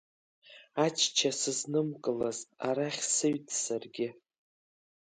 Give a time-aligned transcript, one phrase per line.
[0.83, 4.07] Ачча сызнымкылазт арахь сыҩт саргьы.